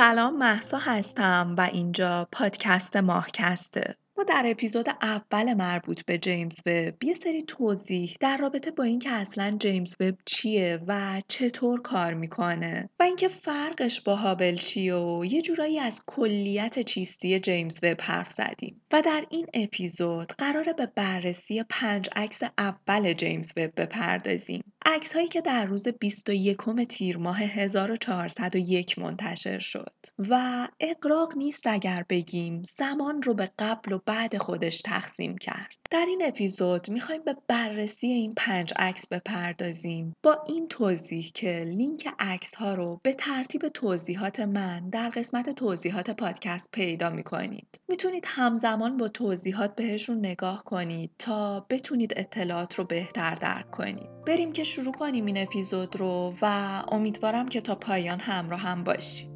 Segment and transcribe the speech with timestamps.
[0.00, 3.94] سلام محسا هستم و اینجا پادکست ماهکسته.
[4.18, 9.10] ما در اپیزود اول مربوط به جیمز وب یه سری توضیح در رابطه با اینکه
[9.10, 15.24] اصلا جیمز وب چیه و چطور کار می‌کنه و اینکه فرقش با هابل چیه و
[15.24, 18.82] یه جورایی از کلیت چیستی جیمز وب حرف زدیم.
[18.92, 24.64] و در این اپیزود قراره به بررسی پنج عکس اول جیمز وب بپردازیم.
[24.86, 26.58] عکس هایی که در روز 21
[26.88, 34.00] تیر ماه 1401 منتشر شد و اقراق نیست اگر بگیم زمان رو به قبل و
[34.06, 35.76] بعد خودش تقسیم کرد.
[35.90, 42.08] در این اپیزود می‌خوایم به بررسی این پنج عکس بپردازیم با این توضیح که لینک
[42.18, 47.80] عکس ها رو به ترتیب توضیحات من در قسمت توضیحات پادکست پیدا می‌کنید.
[47.88, 54.24] می‌تونید همزمان با توضیحات بهشون نگاه کنید تا بتونید اطلاعات رو بهتر درک کنید.
[54.26, 56.44] بریم که شروع کنیم این اپیزود رو و
[56.88, 59.30] امیدوارم که تا پایان همراه هم باشید.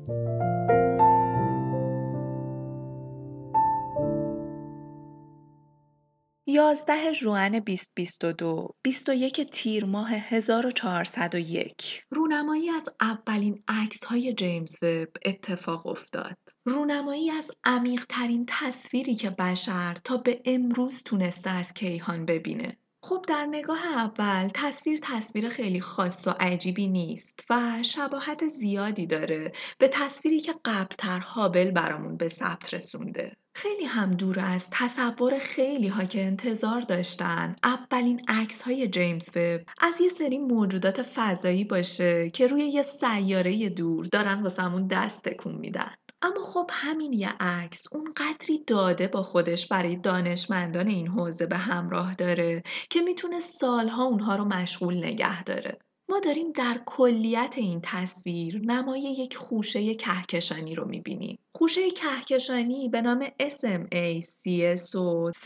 [6.46, 15.86] 11 ژوئن 2022 21 تیر ماه 1401 رونمایی از اولین عکس های جیمز وب اتفاق
[15.86, 16.38] افتاد.
[16.66, 22.78] رونمایی از عمیقترین تصویری که بشر تا به امروز تونسته از کیهان ببینه.
[23.06, 29.52] خب در نگاه اول تصویر تصویر خیلی خاص و عجیبی نیست و شباهت زیادی داره
[29.78, 33.36] به تصویری که قبلتر هابل برامون به ثبت رسونده.
[33.54, 39.60] خیلی هم دور از تصور خیلی ها که انتظار داشتن اولین عکس های جیمز وب
[39.80, 45.54] از یه سری موجودات فضایی باشه که روی یه سیاره دور دارن واسمون دست تکون
[45.54, 45.94] میدن.
[46.24, 51.56] اما خب همین یه عکس اون قدری داده با خودش برای دانشمندان این حوزه به
[51.56, 55.78] همراه داره که می‌تونه سالها اونها رو مشغول نگه داره.
[56.08, 61.38] ما داریم در کلیت این تصویر نمای یک خوشه کهکشانی رو می‌بینیم.
[61.54, 64.96] خوشه کهکشانی به نام SMACSO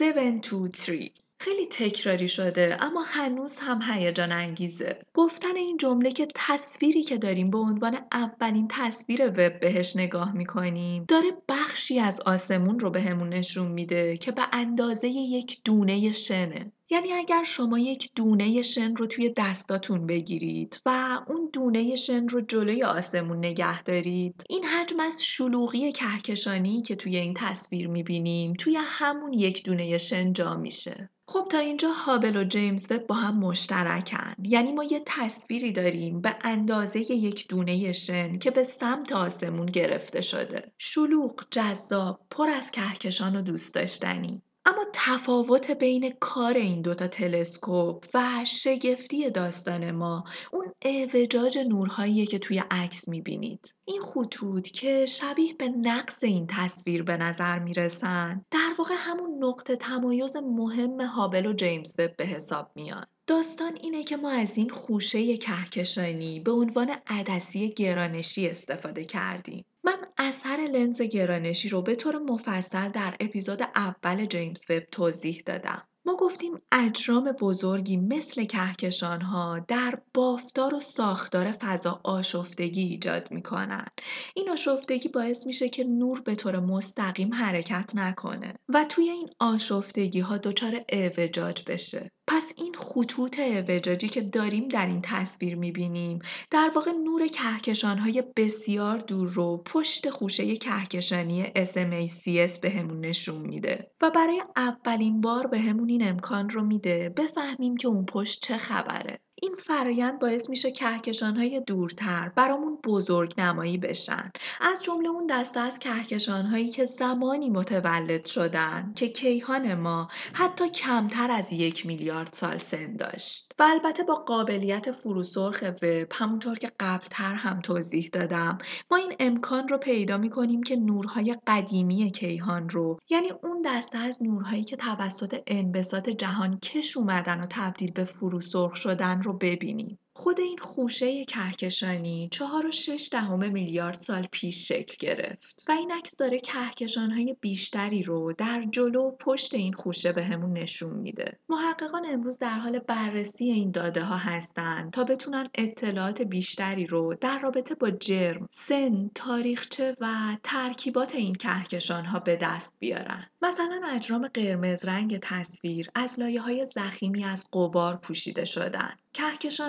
[0.00, 5.02] 723 خیلی تکراری شده اما هنوز هم هیجان انگیزه.
[5.14, 11.04] گفتن این جمله که تصویری که داریم به عنوان اولین تصویر وب بهش نگاه می‌کنیم
[11.08, 16.72] داره بخشی از آسمون رو بهمون به نشون میده که به اندازه یک دونه شنه.
[16.90, 22.40] یعنی اگر شما یک دونه شن رو توی دستاتون بگیرید و اون دونه شن رو
[22.40, 28.78] جلوی آسمون نگه دارید این حجم از شلوغی کهکشانی که توی این تصویر می‌بینیم توی
[28.80, 31.10] همون یک دونه شن جا میشه.
[31.30, 34.34] خب تا اینجا هابل و جیمز وب با هم مشترکن.
[34.42, 40.20] یعنی ما یه تصویری داریم به اندازه یک دونه شن که به سمت آسمون گرفته
[40.20, 40.72] شده.
[40.78, 48.06] شلوغ جذاب پر از کهکشان و دوست داشتنی اما تفاوت بین کار این دوتا تلسکوپ
[48.14, 53.74] و شگفتی داستان ما اون اعوجاج نورهاییه که توی عکس می‌بینید.
[53.84, 59.76] این خطوط که شبیه به نقص این تصویر به نظر می‌رسن در واقع همون نقطه
[59.76, 64.68] تمایز مهم هابل و جیمز وب به حساب میان داستان اینه که ما از این
[64.68, 69.64] خوشه کهکشانی به عنوان عدسی گرانشی استفاده کردیم.
[69.84, 75.88] من اثر لنز گرانشی رو به طور مفصل در اپیزود اول جیمز وب توضیح دادم.
[76.06, 83.86] ما گفتیم اجرام بزرگی مثل کهکشان ها در بافتار و ساختار فضا آشفتگی ایجاد می‌کنن.
[84.34, 90.20] این آشفتگی باعث میشه که نور به طور مستقیم حرکت نکنه و توی این آشفتگی
[90.20, 92.10] ها دچار اعوجاج بشه.
[92.28, 96.18] پس این خطوط اعوجاجی که داریم در این تصویر می‌بینیم
[96.50, 103.40] در واقع نور کهکشان های بسیار دور رو پشت خوشه کهکشانی SMACS به همون نشون
[103.40, 107.08] میده و برای اولین بار به همون این امکان رو میده.
[107.08, 109.18] بفهمیم که اون پشت چه خبره.
[109.42, 114.30] این فرایند باعث میشه کهکشانهای دورتر برامون بزرگ نمایی بشن.
[114.60, 121.30] از جمله اون دسته از کهکشانهایی که زمانی متولد شدن که کیهان ما حتی کمتر
[121.30, 123.52] از یک میلیارد سال سن داشت.
[123.58, 128.58] و البته با قابلیت فروسرخ وب همونطور که قبلتر هم توضیح دادم
[128.90, 134.22] ما این امکان رو پیدا می‌کنیم که نورهای قدیمی کیهان رو یعنی اون دسته از
[134.22, 139.98] نورهایی که توسط انبساط جهان کش اومدن و تبدیل به فروسرخ شدن رو ببینیم.
[140.18, 145.92] خود این خوشه کهکشانی چهار و شش دهم میلیارد سال پیش شکل گرفت و این
[145.92, 151.38] عکس داره کهکشانهای بیشتری رو در جلو و پشت این خوشه به همون نشون میده.
[151.48, 157.38] محققان امروز در حال بررسی این داده ها هستند تا بتونن اطلاعات بیشتری رو در
[157.38, 163.26] رابطه با جرم، سن، تاریخچه و ترکیبات این کهکشان ها به دست بیارن.
[163.42, 168.94] مثلا اجرام قرمز رنگ تصویر از لایه های زخیمی از قبار پوشیده شدن.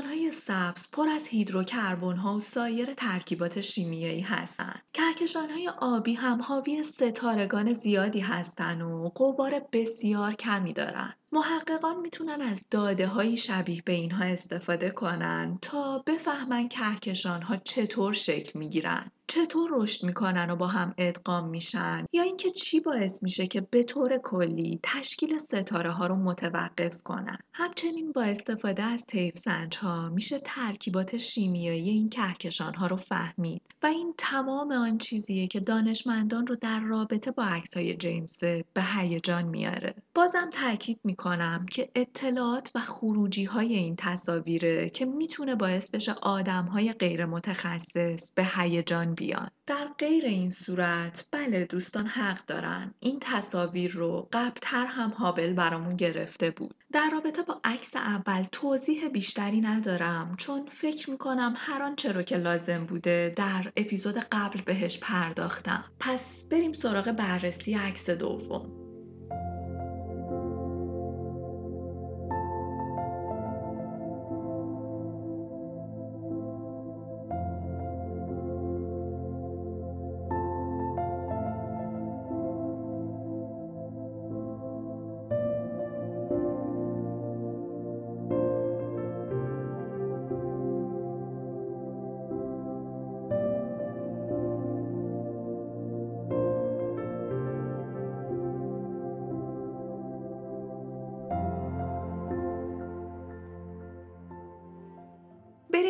[0.06, 4.82] های سبز پر از هیدروکربن ها و سایر ترکیبات شیمیایی هستند.
[4.94, 11.14] کهکشان های آبی هم حاوی ستارگان زیادی هستن و قبار بسیار کمی دارن.
[11.32, 18.14] محققان می‌تونن از داده های شبیه به اینها استفاده کنن تا بفهمن کهکشان ها چطور
[18.14, 23.48] شکل می‌گیرن چطور رشد می‌کنن و با هم ادغام میشن یا اینکه چی باعث میشه
[23.48, 27.38] که به طور کلی تشکیل ستاره ها رو متوقف کنن.
[27.54, 33.62] همچنین با استفاده از تیف سنج ها میشه ترکیبات شیمیایی این کهکشان ها رو فهمید
[33.84, 38.66] و این تمام آن چیزیه که دانشمندان رو در رابطه با عکس های جیمز وب
[38.74, 39.96] به هیجان میاره.
[40.16, 46.66] بازم تاکید می‌کنم که اطلاعات و خروجی های این تصاویره که می‌تونه باعث بشه آدم
[46.66, 49.50] های غیر متخصص به هیجان بیان.
[49.68, 52.94] در غیر این صورت بله دوستان حق دارن.
[53.00, 56.76] این تصاویر رو قبلتر هم هابل برامون گرفته بود.
[56.92, 62.38] در رابطه با عکس اول توضیح بیشتری ندارم چون فکر می‌کنم هر آنچه رو که
[62.38, 65.84] لازم بوده در اپیزود قبل بهش پرداختم.
[66.00, 68.79] پس بریم سراغ بررسی عکس دوم.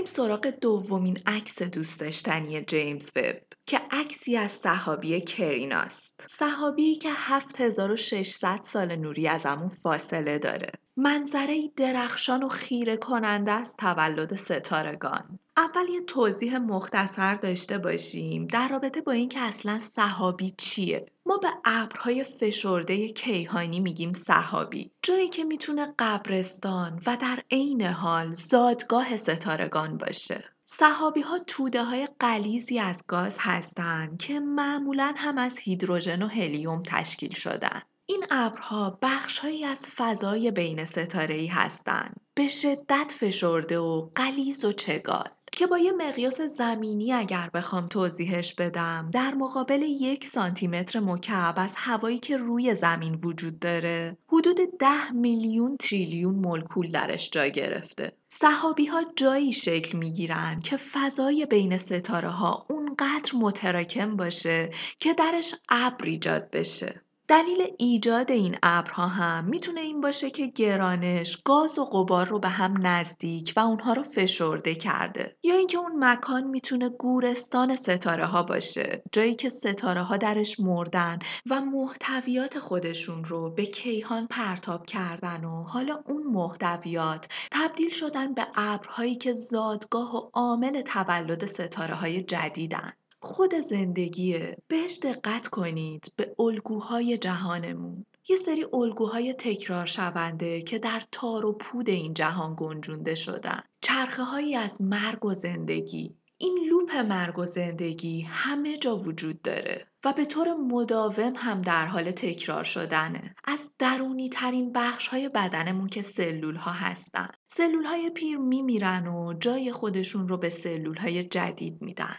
[0.10, 3.36] سراغ دومین عکس دوست داشتنی جیمز وب
[3.66, 10.72] که عکسی از صحابی کریناست صحابی که 7600 سال نوری از همون فاصله داره.
[11.02, 15.40] منظره درخشان و خیره کننده از تولد ستارگان.
[15.58, 21.06] اول یه توضیح مختصر داشته باشیم در رابطه با اینکه اصلا صحابی چیه.
[21.26, 24.92] ما به ابرهای فشرده کیهانی میگیم صحابی.
[25.02, 30.44] جایی که می‌تونه قبرستان و در عین حال زادگاه ستارگان باشه.
[30.66, 36.84] صحابی ها توده های قلیزی از گاز هستند که معمولا هم از هیدروژن و هلیوم
[36.88, 37.82] تشکیل شدن.
[38.10, 42.22] این ابرها بخشهایی از فضای بین ستاره هستند.
[42.36, 45.30] به شدت فشرده و قلیز و چگال.
[45.52, 51.54] که با یه مقیاس زمینی اگر بخوام توضیحش بدم در مقابل یک سانتی متر مکعب
[51.58, 58.12] از هوایی که روی زمین وجود داره حدود ده میلیون تریلیون مولکول درش جا گرفته.
[58.30, 64.70] صحابی ها جایی شکل می گیرن که فضای بین ستاره ها اونقدر متراکم باشه
[65.00, 67.02] که درش ابر ایجاد بشه.
[67.30, 72.50] دلیل ایجاد این ابرها هم می‌تونه این باشه که گرانش گاز و غبار رو به
[72.50, 75.38] هم نزدیک و اونها رو فشرده کرده.
[75.44, 81.20] یا اینکه اون مکان می‌تونه گورستان ستاره ها باشه جایی که ستاره ها درش مردن
[81.50, 88.48] و محتویات خودشون رو به کیهان پرتاب کردن و حالا اون محتویات تبدیل شدن به
[88.56, 92.94] ابرهایی که زادگاه و عامل تولد ستاره های جدیدن.
[93.22, 98.06] خود زندگیه بهش دقت کنید به الگوهای جهانمون.
[98.30, 103.62] یه سری الگوهای تکرار شونده که در تار و پود این جهان گنجونده شدن.
[103.82, 106.16] چرخه هایی از مرگ و زندگی.
[106.38, 111.86] این لوپ مرگ و زندگی همه جا وجود داره و به طور مداوم هم در
[111.86, 113.36] حال تکرار شدنه.
[113.44, 117.30] از درونی ترین بخش های بدنمون که سلول ها هستن.
[117.48, 122.16] سلول های پیر میمیرن و جای خودشون رو به سلول های جدید میدن.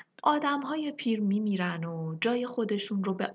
[0.65, 3.35] های پیر میمیرن و جای خودشون رو به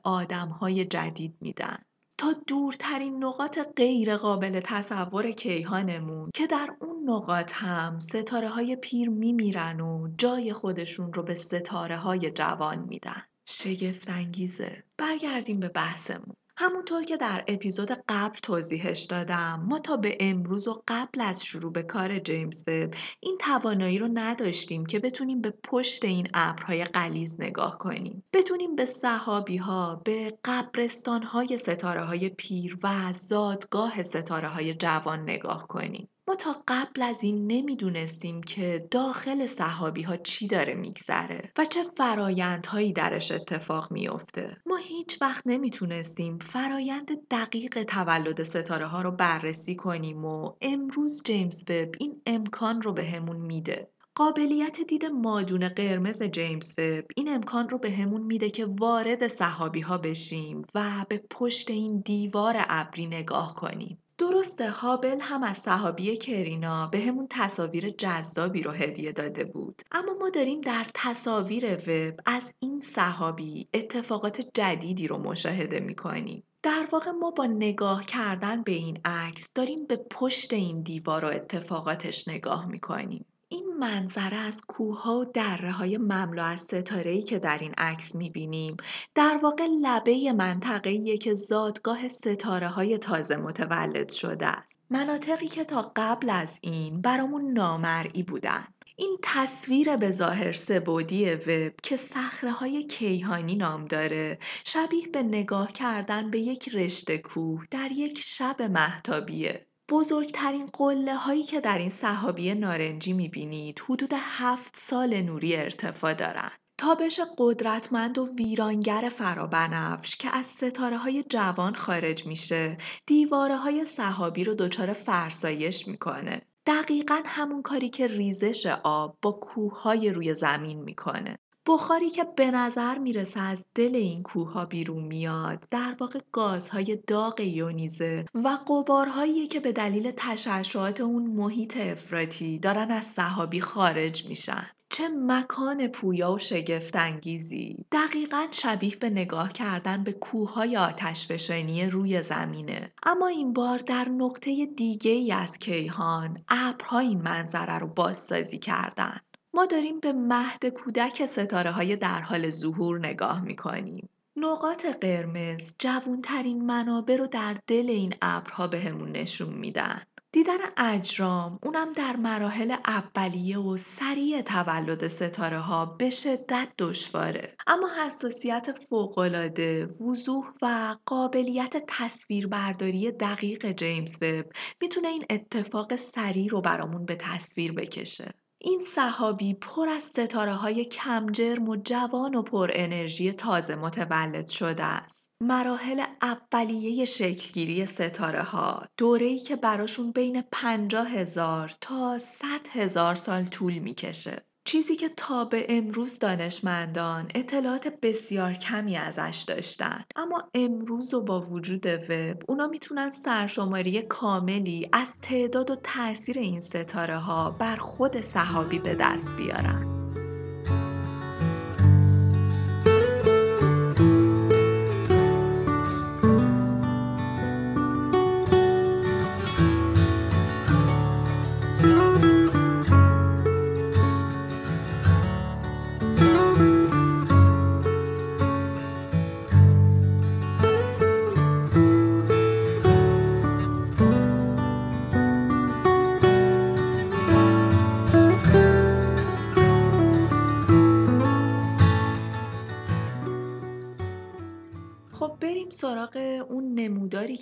[0.59, 1.77] های جدید میدن.
[2.17, 9.09] تا دورترین نقاط غیر قابل تصور کیهانمون که در اون نقاط هم ستاره های پیر
[9.09, 13.21] میمیرن و جای خودشون رو به ستاره های جوان میدن.
[13.45, 14.83] شگفت انگیزه.
[14.97, 16.35] برگردیم به بحثمون.
[16.57, 21.71] همونطور که در اپیزود قبل توضیحش دادم ما تا به امروز و قبل از شروع
[21.71, 27.41] به کار جیمز وب این توانایی رو نداشتیم که بتونیم به پشت این ابرهای قلیز
[27.41, 28.23] نگاه کنیم.
[28.33, 35.19] بتونیم به صحابی ها به قبرستان های ستاره های پیر و زادگاه ستاره های جوان
[35.19, 36.09] نگاه کنیم.
[36.27, 41.83] ما تا قبل از این نمی‌دونستیم که داخل صحابی ها چی داره میگذره و چه
[41.83, 44.57] فرایندهایی درش اتفاق میافته.
[44.65, 51.63] ما هیچ وقت نمی‌تونستیم فرایند دقیق تولد ستاره ها رو بررسی کنیم و امروز جیمز
[51.69, 53.91] وب این امکان رو بهمون به میده.
[54.15, 59.81] قابلیت دید مادون قرمز جیمز وب این امکان رو بهمون به میده که وارد صحابی
[59.81, 64.04] ها بشیم و به پشت این دیوار ابری نگاه کنیم.
[64.17, 69.81] درسته هابل هم از صحابی کرینا به همون تصاویر جذابی رو هدیه داده بود.
[69.91, 76.43] اما ما داریم در تصاویر وب از این صحابی اتفاقات جدیدی رو مشاهده می‌کنیم.
[76.63, 81.27] در واقع ما با نگاه کردن به این عکس داریم به پشت این دیوار و
[81.27, 83.25] اتفاقاتش نگاه می‌کنیم.
[83.55, 88.77] این منظره از کوهها و دره مملو از ستاره که در این عکس می‌بینیم
[89.15, 94.79] در واقع لبه منطقه که زادگاه ستاره های تازه متولد شده است.
[94.89, 98.67] مناطقی که تا قبل از این برامون نامرئی بودن.
[98.95, 105.71] این تصویر به ظاهر سبودی وب که صخره های کیهانی نام داره شبیه به نگاه
[105.71, 111.89] کردن به یک رشته کوه در یک شب محتابیه بزرگترین قله هایی که در این
[111.89, 116.59] صحابی نارنجی می‌بینید حدود هفت سال نوری ارتفاع دارند.
[116.77, 124.43] تابش قدرتمند و ویرانگر فرابنفش که از ستاره های جوان خارج میشه دیواره های صحابی
[124.43, 126.41] رو دچار فرسایش می‌کنه.
[126.65, 131.37] دقیقا همون کاری که ریزش آب با کوههای روی زمین می‌کنه.
[131.67, 136.99] بخاری که به نظر می‌رسه از دل این کوه ها بیرون میاد در واقع گازهای
[137.07, 144.25] داغ یونیزه و قبارهایی که به دلیل تشعشعات اون محیط افراطی دارن از صحابی خارج
[144.25, 144.67] میشن.
[144.89, 152.21] چه مکان پویا و شگفت انگیزی دقیقا شبیه به نگاه کردن به کوههای آتشفشانی روی
[152.21, 152.93] زمینه.
[153.03, 159.19] اما این بار در نقطه دیگه ای از کیهان ابرها این منظره رو بازسازی کردن.
[159.55, 164.09] ما داریم به مهد کودک ستاره های در حال ظهور نگاه می‌کنیم.
[164.35, 170.01] نقاط قرمز جوونترین منابع رو در دل این ابرها بهمون نشون میدن.
[170.31, 177.89] دیدن اجرام اونم در مراحل اولیه و سریع تولد ستاره ها به شدت دشواره اما
[178.05, 184.45] حساسیت فوقالعاده وضوح و قابلیت تصویربرداری دقیق جیمز وب
[184.81, 188.33] می‌تونه این اتفاق سریع رو برامون به تصویر بکشه
[188.65, 194.47] این صحابی پر از ستاره های کم جرم و جوان و پر انرژی تازه متولد
[194.47, 195.31] شده است.
[195.41, 203.43] مراحل اولیه شکلگیری ستاره ها دوره‌ای که براشون بین پنجاه هزار تا صد هزار سال
[203.43, 204.45] طول می‌کشه.
[204.67, 210.05] چیزی که تا به امروز دانشمندان اطلاعات بسیار کمی ازش داشتن.
[210.15, 216.59] اما امروز و با وجود وب اونا می‌تونن سرشماری کاملی از تعداد و تاثیر این
[216.59, 220.04] ستاره ها بر خود صحابی به دست بیارن.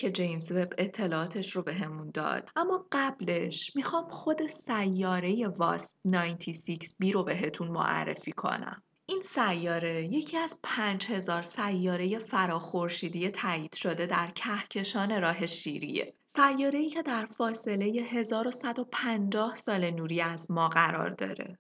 [0.04, 2.50] که جیمز وب اطلاعاتش رو بهمون داد.
[2.56, 8.84] اما قبلش می‌خوام خود سیاره واسپ 96 بی رو بهتون معرفی کنم.
[9.06, 16.14] این سیاره یکی از 5000 سیاره فراخورشیدی تایید شده در کهکشان راه شیریه.
[16.74, 21.58] ای که در فاصله 1150 سال نوری از ما قرار داره.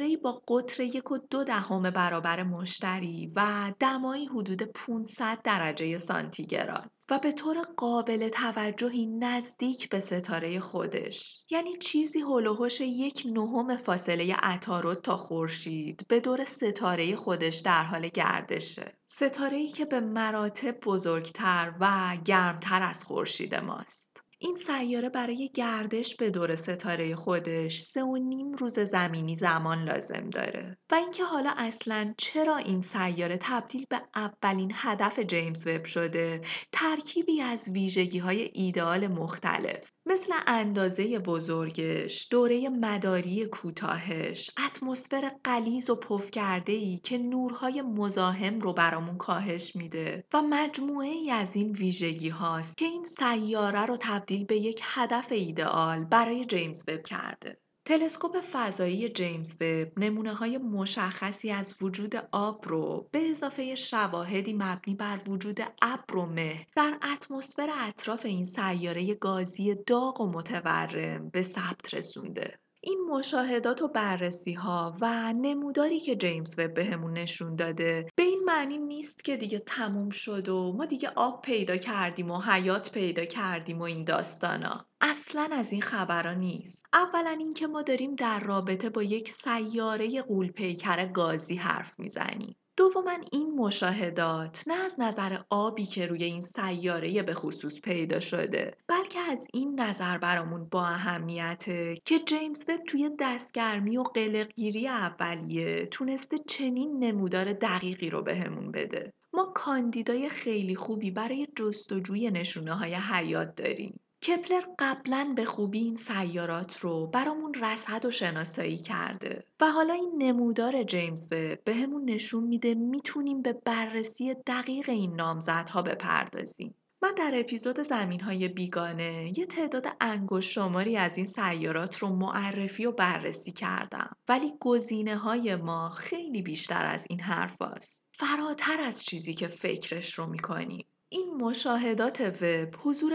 [0.00, 6.90] ای با قطر یک و دو دهم برابر مشتری و دمایی حدود 500 درجه سانتیگراد.
[7.10, 11.44] و به طور قابل توجهی نزدیک به ستاره خودش.
[11.50, 18.08] یعنی چیزی هلوهوش یک نهم فاصله عطارد تا خورشید به دور ستاره خودش در حال
[18.08, 18.98] گردشه.
[19.06, 24.23] ستاره که به مراتب بزرگتر و گرمتر از خورشید ماست.
[24.44, 30.30] این سیاره برای گردش به دور ستاره خودش سه و نیم روز زمینی زمان لازم
[30.30, 30.78] داره.
[30.90, 36.40] و اینکه حالا اصلا چرا این سیاره تبدیل به اولین هدف جیمز وب شده
[36.72, 39.90] ترکیبی از ویژگی های ایدئال مختلف.
[40.06, 48.60] مثل اندازه بزرگش، دوره مداری کوتاهش، اتمسفر قلیز و پف کرده ای که نورهای مزاحم
[48.60, 53.96] رو برامون کاهش میده و مجموعه ای از این ویژگی هاست که این سیاره رو
[54.00, 57.63] تبدیل به یک هدف ایدئال برای جیمز وب کرده.
[57.86, 64.94] تلسکوپ فضایی جیمز وب نمونه های مشخصی از وجود آب رو به اضافه شواهدی مبنی
[64.94, 71.42] بر وجود ابر و مه در اتمسفر اطراف این سیاره گازی داغ و متورم به
[71.42, 72.58] ثبت رسونده.
[72.86, 78.42] این مشاهدات و بررسی ها و نموداری که جیمز وب بهمون نشون داده به این
[78.46, 83.24] معنی نیست که دیگه تموم شد و ما دیگه آب پیدا کردیم و حیات پیدا
[83.24, 84.86] کردیم و این داستانا.
[85.00, 86.86] اصلا از این خبرها نیست.
[86.92, 92.56] اولا اینکه ما داریم در رابطه با یک سیاره قولپیکر گازی حرف می‌زنیم.
[92.76, 98.76] دوما این مشاهدات نه از نظر آبی که روی این سیاره به خصوص پیدا شده
[98.88, 105.86] بلکه از این نظر برامون با اهمیته که جیمز وب توی دستگرمی و قلقگیری اولیه
[105.86, 109.12] تونسته چنین نمودار دقیقی رو بهمون بده.
[109.32, 114.00] ما کاندیدای خیلی خوبی برای جستجوی نشونه های حیات داریم.
[114.26, 120.12] کپلر قبلا به خوبی این سیارات رو برامون رصد و شناسایی کرده و حالا این
[120.18, 126.74] نمودار جیمز به بهمون نشون میده می‌تونیم به بررسی دقیق این نامزدها بپردازیم.
[127.02, 132.86] من در اپیزود زمین های بیگانه یه تعداد انگوش شماری از این سیارات رو معرفی
[132.86, 138.04] و بررسی کردم ولی گزینه های ما خیلی بیشتر از این حرف هست.
[138.12, 140.86] فراتر از چیزی که فکرش رو می‌کنیم.
[141.08, 143.12] این مشاهدات وب حضور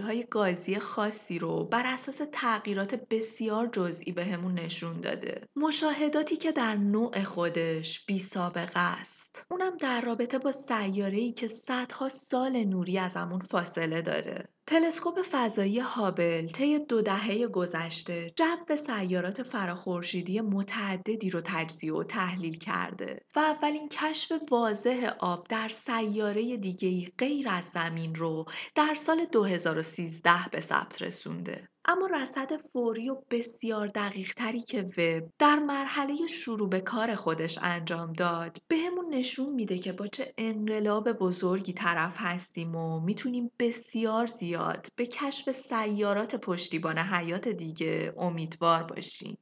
[0.00, 5.40] های گازی خاصی رو بر اساس تغییرات بسیار جزئی بهمون نشون داده.
[5.56, 9.46] مشاهداتی که در نوع خودش بی سابقه است.
[9.50, 10.52] اونم در رابطه با
[10.96, 14.44] ای که صدها سال نوری از همون فاصله داره.
[14.66, 22.58] تلسکوپ فضایی هابل طی دو دهه گذشته جو سیارات فراخورشیدی متعددی رو تجزیه و تحلیل
[22.58, 28.44] کرده و اولین کشف واضح آب در سیاره دیگه‌ای غیر از زمین رو
[28.74, 31.68] در سال 2013 به ثبت رسونده.
[31.86, 37.58] اما رصد فوری و بسیار دقیق تری که وب در مرحله شروع به کار خودش
[37.62, 43.50] انجام داد بهمون به نشون میده که با چه انقلاب بزرگی طرف هستیم و می‌تونیم
[43.58, 49.38] بسیار زیاد به کشف سیارات پشتیبان حیات دیگه امیدوار باشیم.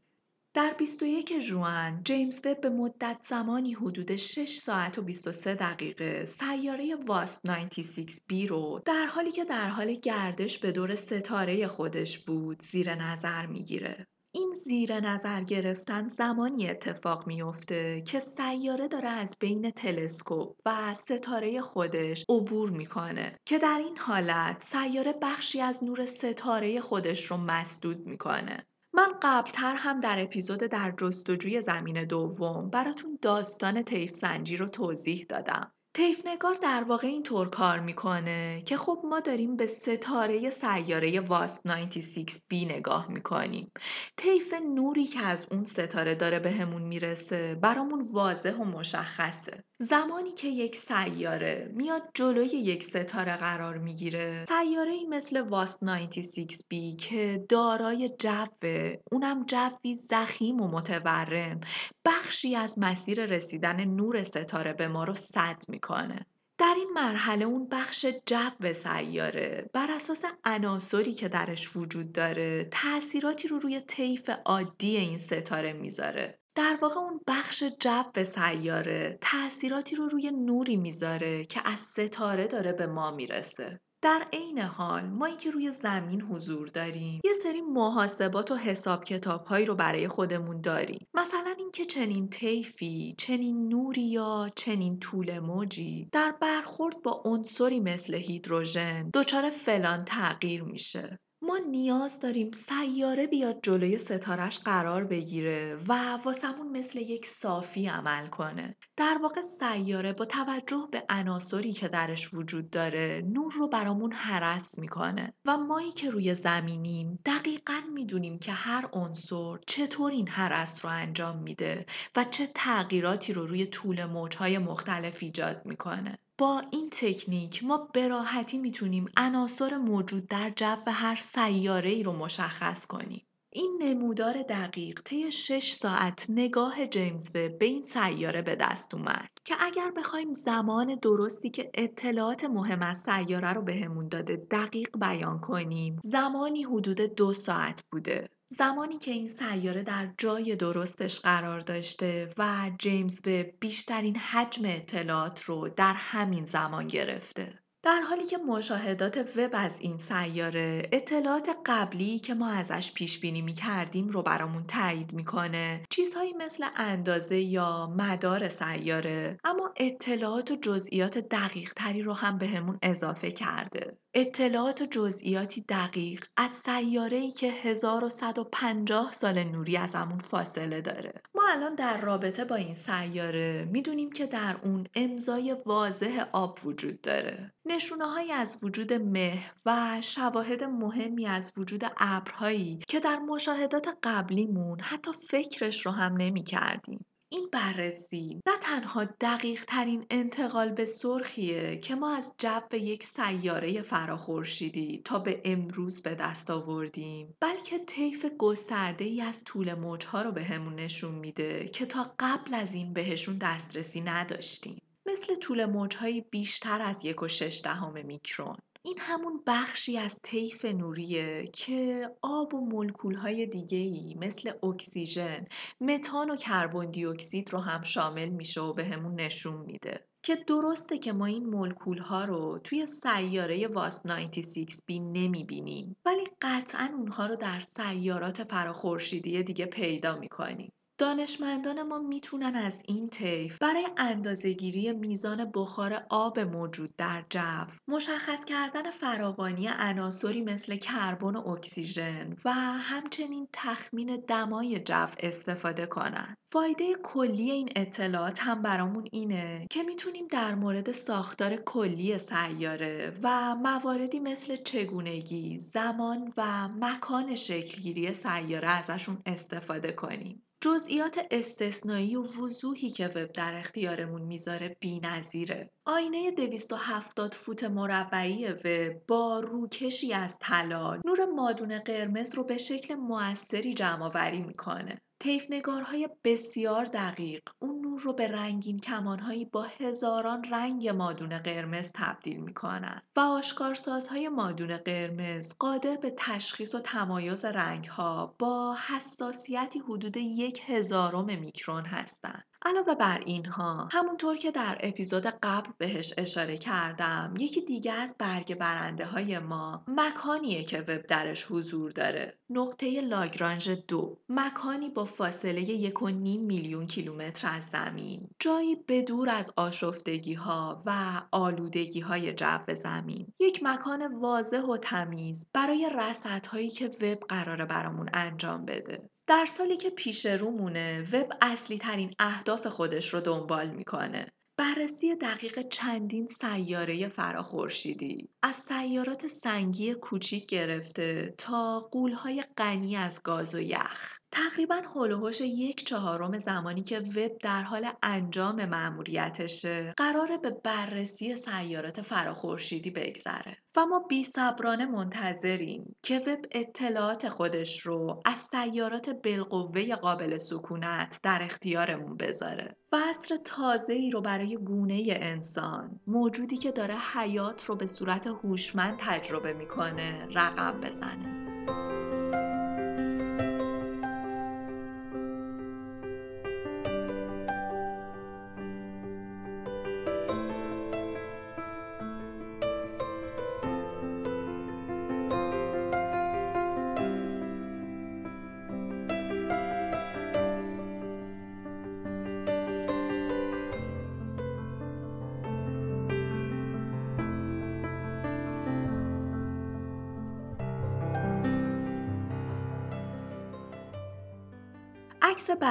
[0.55, 6.97] در 21 ژوئن جیمز وب به مدت زمانی حدود 6 ساعت و 23 دقیقه سیاره
[7.07, 12.63] واسپ 96 بی رو در حالی که در حال گردش به دور ستاره خودش بود
[12.63, 14.07] زیر نظر می‌گیره.
[14.35, 21.61] این زیر نظر گرفتن زمانی اتفاق میافته که سیاره داره از بین تلسکوپ و ستاره
[21.61, 28.07] خودش عبور می‌کنه که در این حالت سیاره بخشی از نور ستاره خودش رو مسدود
[28.07, 34.69] می‌کنه من قبلتر هم در اپیزود در جستجوی زمین دوم براتون داستان تیف سنجی رو
[34.69, 35.73] توضیح دادم.
[35.95, 41.71] تیف نگار در واقع اینطور کار می‌کنه که خب ما داریم به ستاره سیاره واسپ
[41.71, 43.73] 96 بی نگاه می‌کنیم
[44.17, 50.49] طیف نوری که از اون ستاره داره بهمون می‌رسه برامون واضح و مشخصه زمانی که
[50.49, 54.45] یک سیاره میاد جلوی یک ستاره قرار می‌گیره.
[54.49, 61.61] سیاره ای مثل واس 96 بی که دارای جوه اونم جوی زخیم و متورم
[62.05, 66.27] بخشی از مسیر رسیدن نور ستاره به ما رو صد می‌کنه.
[66.59, 73.49] در این مرحله اون بخش جو سیاره بر اساس عناصری که درش وجود داره تاثیراتی
[73.49, 76.42] رو روی طیف عادی این ستاره می‌ذاره.
[76.55, 82.73] در واقع اون بخش جو سیاره تاثیراتی رو روی نوری می‌ذاره که از ستاره داره
[82.73, 83.81] به ما می‌رسه.
[84.03, 89.45] در عین حال ما که روی زمین حضور داریم یه سری محاسبات و حساب کتاب
[89.45, 91.07] هایی رو برای خودمون داریم.
[91.15, 98.15] مثلا اینکه چنین طیفی چنین نوری یا چنین طول موجی در برخورد با عنصری مثل
[98.15, 101.19] هیدروژن دچار فلان تغییر میشه.
[101.45, 108.27] ما نیاز داریم سیاره بیاد جلوی ستارش قرار بگیره و واسمون مثل یک صافی عمل
[108.27, 108.77] کنه.
[108.97, 114.79] در واقع سیاره با توجه به عناصری که درش وجود داره نور رو برامون حرس
[114.79, 120.91] می‌کنه و مایی که روی زمینیم دقیقا می‌دونیم که هر عنصر چطور این حرس رو
[120.91, 126.19] انجام میده و چه تغییراتی رو روی طول موجهای مختلف ایجاد می‌کنه.
[126.39, 132.13] با این تکنیک ما به راحتی می‌تونیم عناصر موجود در جو هر سیاره ای رو
[132.13, 133.27] مشخص کنیم.
[133.55, 139.31] این نمودار دقیق طی 6 ساعت نگاه جیمز وب به این سیاره به دست اومد
[139.45, 145.41] که اگر بخوایم زمان درستی که اطلاعات مهم از سیاره رو بهمون داده دقیق بیان
[145.41, 152.29] کنیم زمانی حدود دو ساعت بوده زمانی که این سیاره در جای درستش قرار داشته
[152.39, 157.62] و جیمز به بیشترین حجم اطلاعات رو در همین زمان گرفته.
[157.85, 163.43] در حالی که مشاهدات وب از این سیاره اطلاعات قبلی که ما ازش پیش بینی
[163.43, 165.83] می کردیم رو برامون تایید می‌کنه.
[165.91, 172.79] چیزهایی مثل اندازه یا مدار سیاره اما اطلاعات و جزئیات دقیق تری رو هم بهمون
[172.81, 173.99] به اضافه کرده.
[174.15, 176.69] اطلاعات و جزئیاتی دقیق از
[177.13, 181.13] ای که 1150 سال نوری از همون فاصله داره.
[181.35, 187.01] ما الان در رابطه با این سیاره می‌دونیم که در اون امضای واضح آب وجود
[187.01, 187.53] داره.
[187.67, 194.81] نشونه های از وجود مه و شواهد مهمی از وجود ابرهایی که در مشاهدات قبلیمون
[194.81, 197.05] حتی فکرش رو هم نمی کردیم.
[197.33, 203.83] این بررسی نه تنها دقیق ترین انتقال به سرخیه که ما از جو یک سیاره
[203.83, 210.33] فراخورشیدی تا به امروز به دست آوردیم بلکه طیف گسترده ای از طول موجها رو
[210.33, 216.83] به نشون میده که تا قبل از این بهشون دسترسی نداشتیم مثل طول موجهایی بیشتر
[216.83, 222.61] از یک و شش دهم میکرون این همون بخشی از طیف نوریه که آب و
[222.61, 225.45] مولکولهای دیگه‌ای مثل اکسیژن،
[225.81, 230.07] متان و کربن دی اکسید رو هم شامل میشه و بهمون به نشون میده.
[230.23, 235.97] که درسته که ما این مولکول ها رو توی سیاره واس 96 بی نمی بینیم
[236.05, 240.73] ولی قطعا اونها رو در سیارات فراخورشیدی دیگه پیدا می‌کنیم.
[240.99, 248.45] دانشمندان ما می‌تونن از این طیف برای اندازهگیری میزان بخار آب موجود در جو مشخص
[248.45, 256.37] کردن فراوانی عناصری مثل کربن و اکسیژن و همچنین تخمین دمای جو استفاده کنند.
[256.53, 263.55] فایده کلی این اطلاعات هم برامون اینه که می‌تونیم در مورد ساختار کلی سیاره و
[263.55, 270.43] مواردی مثل چگونگی، زمان و مکان شکلگیری سیاره ازشون استفاده کنیم.
[270.65, 275.71] جزئیات استثنایی و وضوحی که وب در اختیارمون می‌ذاره بی‌نظیره.
[275.87, 282.95] آینه 270 فوت مربعی وب با روکشی از طلا نور مادون قرمز رو به شکل
[282.95, 284.09] موثری جمع
[284.41, 285.01] می‌کنه.
[285.51, 292.37] نگارهای بسیار دقیق اون نور رو به رنگین کمانهایی با هزاران رنگ مادون قرمز تبدیل
[292.37, 300.63] می‌کنن و آشکارسازهای مادون قرمز قادر به تشخیص و تمایز رنگها با حساسیتی حدود یک
[300.67, 302.52] هزارم میکرون هستند.
[302.65, 308.55] علاوه بر اینها همونطور که در اپیزود قبل بهش اشاره کردم یکی دیگه از برگ
[308.55, 312.39] برنده های ما مکانیه که وب درش حضور داره.
[312.51, 314.19] نقطه لاگرانژ دو.
[314.29, 318.29] مکانی با فاصله یک و نیم میلیون کیلومتر از زمین.
[318.39, 323.33] جایی بدور از آشفتگی ها و آلودگی های جو زمین.
[323.41, 329.11] یک مکان واضح و تمیز برای رصدهایی که وب قراره برامون انجام بده.
[329.33, 334.27] در سالی که پیش رومونه وب اصلی ترین اهداف خودش رو دنبال می‌کنه.
[334.57, 343.55] بررسی دقیق چندین سیاره فراخورشیدی از سیارات سنگی کوچیک گرفته تا قولهای غنی از گاز
[343.55, 350.51] و یخ تقریبا هلوهوش یک چهارم زمانی که وب در حال انجام مأموریتشه قراره به
[350.51, 353.57] بررسی سیارات فراخورشیدی بگذره.
[353.77, 361.21] و ما بی صبرانه منتظریم که وب اطلاعات خودش رو از سیارات بالقوه قابل سکونت
[361.23, 362.77] در اختیارمون بذاره.
[362.93, 368.27] و عصر تازه ای رو برای گونه انسان موجودی که داره حیات رو به صورت
[368.27, 371.42] هوشمند تجربه می‌کنه رقم بزنه.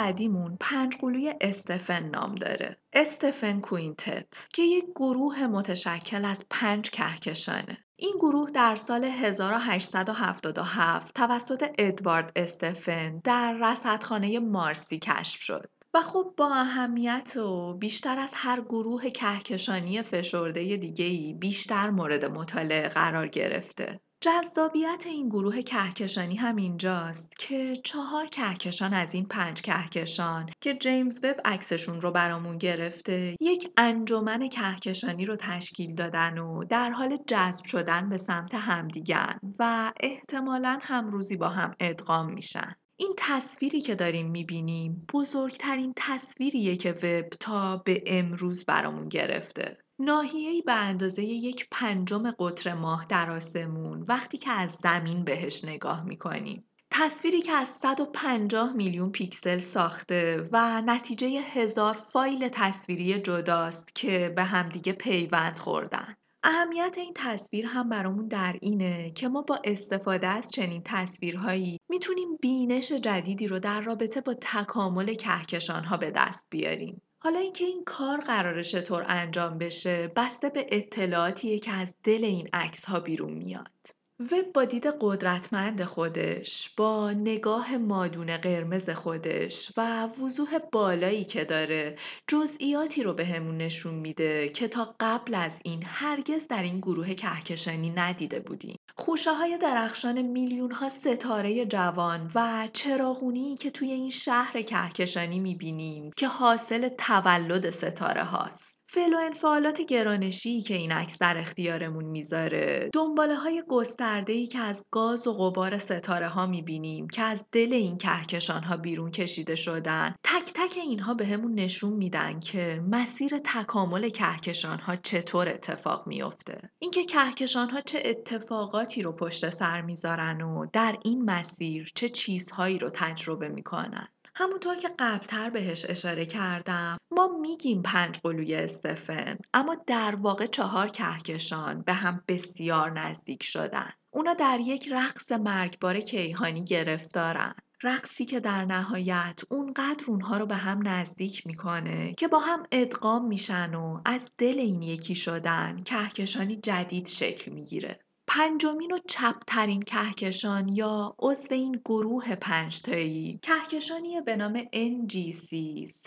[0.02, 2.78] بعدیمون پنج قلوی استفن نام داره.
[2.94, 7.78] استفن کوینتت که یک گروه متشکل از پنج کهکشانه.
[7.96, 15.70] این گروه در سال 1877 توسط ادوارد استفن در رصدخانه مارسی کشف شد.
[15.94, 22.90] و خب با اهمیت و بیشتر از هر گروه کهکشانی فشرده دیگه‌ای بیشتر مورد مطالعه
[22.90, 24.00] قرار گرفته.
[24.24, 31.20] جذابیت این گروه کهکشانی هم اینجاست که چهار کهکشان از این پنج کهکشان که جیمز
[31.24, 37.66] وب عکسشون رو برامون گرفته یک انجمن کهکشانی رو تشکیل دادن و در حال جذب
[37.66, 42.76] شدن به سمت همدیگن و احتمالا هم روزی با هم ادغام میشن.
[43.00, 49.78] این تصویری که داریم می‌بینیم بزرگترین تصویریه که وب تا به امروز برامون گرفته.
[50.04, 56.06] ناحیه‌ای به اندازه یک پنجم قطر ماه در آسمون وقتی که از زمین بهش نگاه
[56.06, 56.66] می‌کنیم.
[56.92, 64.44] تصویری که از 150 میلیون پیکسل ساخته و نتیجه هزار فایل تصویری جداست که به
[64.44, 66.16] همدیگه پیوند خوردن.
[66.44, 72.28] اهمیت این تصویر هم برامون در اینه که ما با استفاده از چنین تصویرهایی می‌تونیم
[72.42, 77.02] بینش جدیدی رو در رابطه با تکامل کهکشان ها به دست بیاریم.
[77.24, 82.50] حالا اینکه این کار قرار چطور انجام بشه بسته به اطلاعاتیه که از دل این
[82.54, 84.01] عکس ها بیرون میاد.
[84.22, 91.96] وب با دید قدرتمند خودش با نگاه مادون قرمز خودش و وضوح بالایی که داره
[92.28, 97.14] جزئیاتی رو بهمون به نشون میده که تا قبل از این هرگز در این گروه
[97.14, 98.78] کهکشانی ندیده بودیم.
[98.96, 106.12] خوشه های درخشان میلیون ها ستاره جوان و چراغونی که توی این شهر کهکشانی می‌بینیم
[106.18, 108.71] که حاصل تولد ستاره هاست.
[108.94, 112.90] فعل انفعالات گرانشی که این عکس در اختیارمون می‌ذاره.
[112.94, 117.74] دنباله های گسترده ای که از گاز و غبار ستاره ها می‌بینیم که از دل
[117.74, 123.32] این کهکشان ها بیرون کشیده شدن تک تک اینها به همون نشون میدن که مسیر
[123.44, 126.70] تکامل کهکشان ها چطور اتفاق میافته.
[126.80, 132.80] اینکه کهکشان ها چه اتفاقاتی رو پشت سر می‌ذارن و در این مسیر چه چیزهایی
[132.80, 134.08] رو تجربه می‌کنن.
[134.36, 140.88] همونطور که قبلتر بهش اشاره کردم ما میگیم پنج قلوی استفن اما در واقع چهار
[140.88, 143.90] کهکشان به هم بسیار نزدیک شدن.
[144.14, 147.56] اونا در یک رقص مرگبار کیهانی گرفتارن.
[147.84, 153.28] رقصی که در نهایت اونقدر اونها رو به هم نزدیک می‌کنه که با هم ادغام
[153.28, 158.00] میشن و از دل این یکی شدن کهکشانی جدید شکل می‌گیره.
[158.34, 163.40] پنجمین و چپترین کهکشان یا عضو این گروه پنجتایی.
[163.42, 165.54] کهکشانی به نام NGC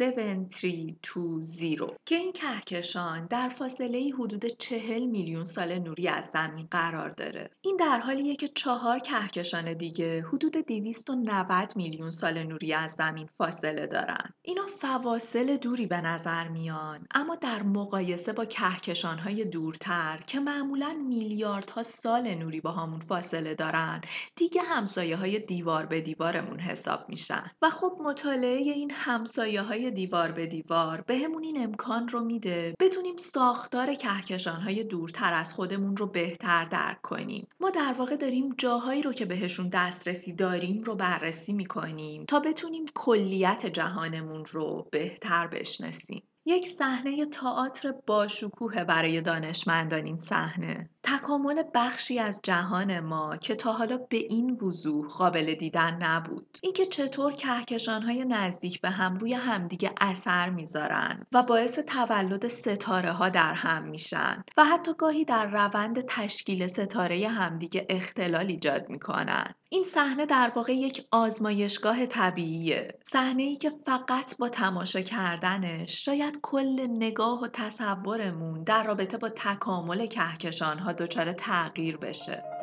[0.00, 7.50] 7320 که این کهکشان در فاصله حدود چهل میلیون سال نوری از زمین قرار داره.
[7.62, 13.86] این در حالیه که چهار کهکشان دیگه حدود 290 میلیون سال نوری از زمین فاصله
[13.86, 14.34] دارن.
[14.42, 21.82] اینا فواصل دوری به نظر میان اما در مقایسه با کهکشانهای دورتر که معمولا میلیاردها
[21.82, 24.00] سال سال نوری با همون فاصله دارن.
[24.36, 27.50] دیگه همسایه های دیوار به دیوارمون حساب میشن.
[27.62, 32.74] و خب مطالعه این همسایه های دیوار به دیوار به همون این امکان رو میده.
[32.80, 37.48] بتونیم ساختار کهکشان های دورتر از خودمون رو بهتر درک کنیم.
[37.60, 42.84] ما در واقع داریم جاهایی رو که بهشون دسترسی داریم رو بررسی می‌کنیم تا بتونیم
[42.94, 46.22] کلیت جهانمون رو بهتر بشناسیم.
[46.46, 50.90] یک صحنه تئاتر باشکوه برای دانشمندان این صحنه.
[51.04, 56.58] تکامل بخشی از جهان ما که تا حالا به این وضوح قابل دیدن نبود.
[56.62, 63.28] اینکه چطور کهکشانهای نزدیک به هم روی همدیگه اثر می‌ذارن و باعث تولد ستاره ها
[63.28, 69.54] در هم میشن و حتی گاهی در روند تشکیل ستاره همدیگه اختلال ایجاد می‌کنن.
[69.68, 72.98] این صحنه در واقع یک آزمایشگاه طبیعیه.
[73.02, 79.28] صحنه ای که فقط با تماشا کردنش شاید کل نگاه و تصورمون در رابطه با
[79.28, 82.53] تکامل کهکشان دچار تغییر بشه.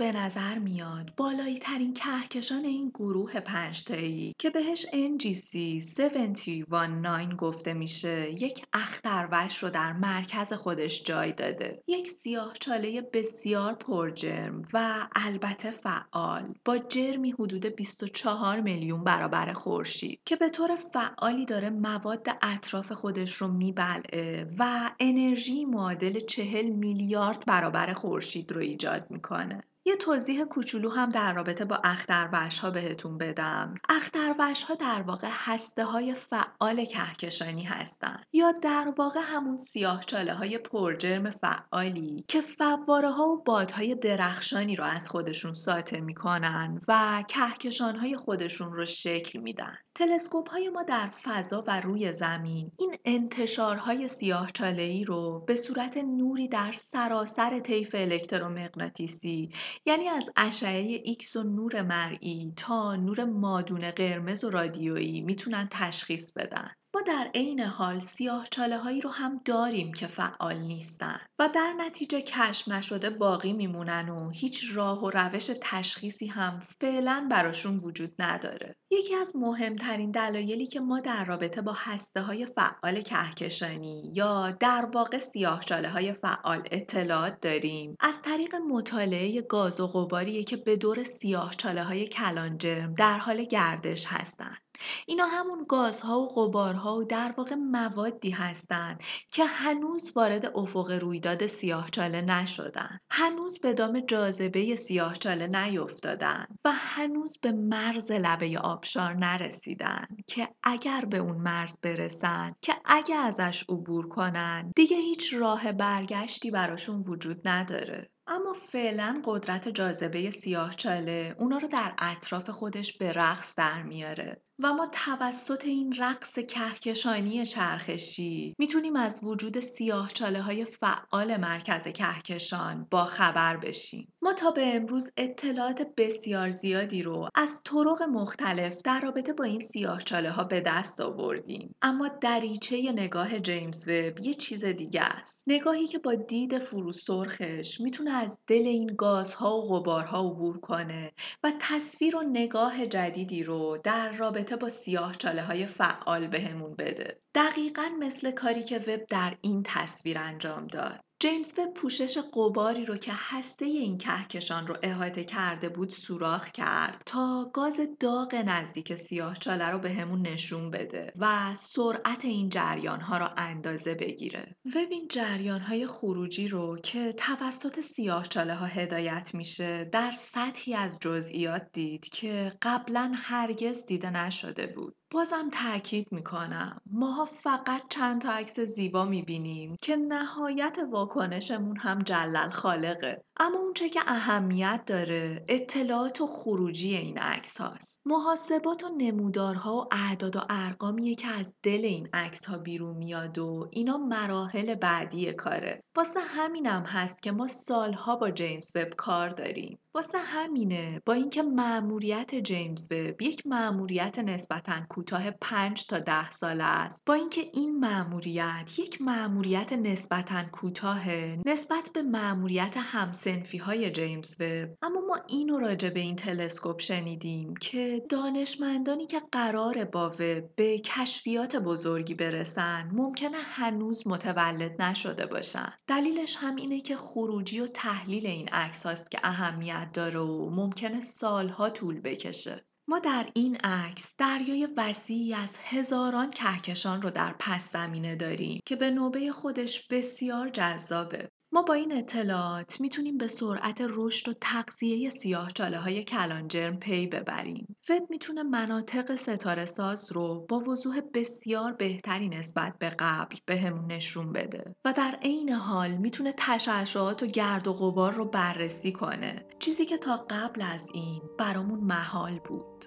[0.00, 8.30] به نظر میاد بالایی ترین کهکشان این گروه پنجتایی که بهش NGC 7319 گفته میشه
[8.30, 11.82] یک اختروش رو در مرکز خودش جای داده.
[11.86, 20.20] یک سیاه چاله بسیار پرجرم و البته فعال با جرمی حدود 24 میلیون برابر خورشید
[20.24, 27.44] که به طور فعالی داره مواد اطراف خودش رو میبلعه و انرژی معادل 40 میلیارد
[27.46, 29.62] برابر خورشید رو ایجاد می‌کنه.
[29.90, 33.74] یه توضیح کوچولو هم در رابطه با اختروش ها بهتون بدم.
[33.88, 40.34] اختروش ها در واقع هسته های فعال کهکشانی هستند یا در واقع همون سیاه چاله
[40.34, 47.24] های پرجرم فعالی که فواره ها و بادهای درخشانی رو از خودشون ساطع می‌کنن و
[47.28, 49.76] کهکشان های خودشون رو شکل میدن.
[49.94, 55.96] تلسکوپ های ما در فضا و روی زمین این انتشارهای سیاه ای رو به صورت
[55.96, 59.50] نوری در سراسر طیف الکترومغناطیسی
[59.86, 66.32] یعنی از اشعه ایکس و نور مرئی تا نور مادون قرمز و رادیویی می‌تونن تشخیص
[66.32, 66.70] بدن.
[66.94, 71.74] ما در عین حال سیاه چاله هایی رو هم داریم که فعال نیستن و در
[71.78, 78.10] نتیجه کشف نشده باقی میمونن و هیچ راه و روش تشخیصی هم فعلا براشون وجود
[78.18, 78.76] نداره.
[78.90, 84.88] یکی از مهمترین دلایلی که ما در رابطه با هسته های فعال کهکشانی یا در
[84.94, 90.76] واقع سیاه چاله های فعال اطلاعات داریم از طریق مطالعه گاز و غباریه که به
[90.76, 94.69] دور سیاه چاله های کلانجرم در حال گردش هستند.
[95.06, 101.46] اینا همون گازها و غبارها و در واقع موادی هستند که هنوز وارد افق رویداد
[101.46, 103.00] سیاهچاله نشدن.
[103.10, 111.04] هنوز به دام جاذبه سیاهچاله نیفتادن و هنوز به مرز لبه آبشار نرسیدن که اگر
[111.04, 117.48] به اون مرز برسن که اگر ازش عبور کنن دیگه هیچ راه برگشتی براشون وجود
[117.48, 118.10] نداره.
[118.26, 124.42] اما فعلا قدرت جاذبه سیاهچاله اونا رو در اطراف خودش به رقص در میاره.
[124.62, 131.88] و ما توسط این رقص کهکشانی چرخشی می‌تونیم از وجود سیاه چاله های فعال مرکز
[131.88, 134.12] کهکشان با خبر بشیم.
[134.22, 139.60] ما تا به امروز اطلاعات بسیار زیادی رو از طرق مختلف در رابطه با این
[139.60, 141.74] سیاه چاله ها به دست آوردیم.
[141.82, 145.44] اما دریچه نگاه جیمز وب یه چیز دیگه است.
[145.46, 151.12] نگاهی که با دید فرو سرخش می‌تونه از دل این گازها و غبارها عبور کنه
[151.42, 157.20] و تصویر و نگاه جدیدی رو در رابطه با سیاه چاله های فعال بهمون بده.
[157.34, 161.00] دقیقا مثل کاری که وب در این تصویر انجام داد.
[161.22, 167.02] جیمز وب پوشش قباری رو که هسته این کهکشان رو احاطه کرده بود سوراخ کرد
[167.06, 173.00] تا گاز داغ نزدیک سیاه چاله رو به همون نشون بده و سرعت این جریان
[173.00, 174.56] ها رو اندازه بگیره.
[174.74, 180.74] وب این جریان های خروجی رو که توسط سیاه چاله ها هدایت میشه در سطحی
[180.74, 184.99] از جزئیات دید که قبلا هرگز دیده نشده بود.
[185.12, 186.80] بازم تاکید می‌کنم.
[186.86, 193.24] ماها فقط چند تا عکس زیبا می‌بینیم که نهایت واکنشمون هم جلل خالقه.
[193.40, 198.00] اما اونچه که اهمیت داره اطلاعات و خروجی این عکس هاست.
[198.04, 203.38] محاسبات و نمودارها و اعداد و ارقامیه که از دل این عکس ها بیرون میاد
[203.38, 205.82] و اینا مراحل بعدی کاره.
[205.96, 209.78] واسه همینم هست که ما سالها با جیمز وب کار داریم.
[209.94, 216.64] واسه همینه با اینکه مأموریت جیمز وب یک مأموریت نسبتا کوتاه 5 تا ده ساله
[216.64, 217.02] است.
[217.06, 221.08] با اینکه این مأموریت یک مأموریت نسبتا کوتاه
[221.46, 224.68] نسبت به مأموریت همسنفی های جیمز وب.
[224.82, 230.78] اما ما اینو راجع به این تلسکوپ شنیدیم که دانشمندانی که قرار با وب به
[230.78, 235.72] کشفیات بزرگی برسن ممکنه هنوز متولد نشده باشن.
[235.86, 241.00] دلیلش هم اینه که خروجی و تحلیل این عکس هاست که اهمیت داره و ممکنه
[241.00, 247.72] سالها طول بکشه ما در این عکس دریای وسیعی از هزاران کهکشان رو در پس
[247.72, 251.30] زمینه داریم که به نوبه خودش بسیار جذابه.
[251.52, 257.06] ما با این اطلاعات می‌تونیم به سرعت رشد و تغذیه سیاه چاله های کلانجرم پی
[257.06, 257.76] ببریم.
[257.90, 263.94] وب می‌تونه مناطق ستاره ساز رو با وضوح بسیار بهتری نسبت به قبل بهمون به
[263.94, 269.46] نشون بده و در عین حال می‌تونه تشعشعات و گرد و غبار رو بررسی کنه.
[269.58, 272.84] چیزی که تا قبل از این برامون محال بود.